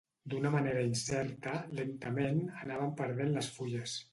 [0.33, 3.99] D’una manera incerta, lentament, anaven perdent les fulles.